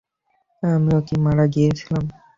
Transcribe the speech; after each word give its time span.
আমিও 0.63 0.99
কি 1.07 1.15
মারা 1.25 1.45
গিয়েছিলাম? 1.53 2.03